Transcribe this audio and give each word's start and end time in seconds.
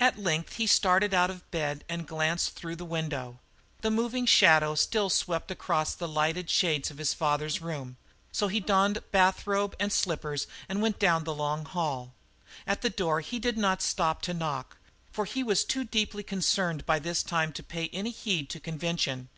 At 0.00 0.18
length 0.18 0.54
he 0.54 0.66
started 0.66 1.14
out 1.14 1.30
of 1.30 1.48
bed 1.52 1.84
and 1.88 2.04
glanced 2.04 2.56
through 2.56 2.74
the 2.74 2.84
window. 2.84 3.38
The 3.82 3.92
moving 3.92 4.26
shadow 4.26 4.74
still 4.74 5.08
swept 5.08 5.52
across 5.52 5.94
the 5.94 6.08
lighted 6.08 6.50
shades 6.50 6.90
of 6.90 6.98
his 6.98 7.14
father's 7.14 7.60
room; 7.60 7.96
so 8.32 8.48
he 8.48 8.58
donned 8.58 8.98
bathrobe 9.12 9.76
and 9.78 9.92
slippers 9.92 10.48
and 10.68 10.82
went 10.82 10.98
down 10.98 11.22
the 11.22 11.32
long 11.32 11.64
hall. 11.64 12.12
At 12.66 12.82
the 12.82 12.90
door 12.90 13.20
he 13.20 13.38
did 13.38 13.56
not 13.56 13.82
stop 13.82 14.20
to 14.22 14.34
knock, 14.34 14.78
for 15.12 15.26
he 15.26 15.44
was 15.44 15.64
too 15.64 15.84
deeply 15.84 16.24
concerned 16.24 16.84
by 16.84 16.98
this 16.98 17.22
time 17.22 17.52
to 17.52 17.62
pay 17.62 17.88
any 17.92 18.10
heed 18.10 18.50
to 18.50 18.58
convention. 18.58 19.28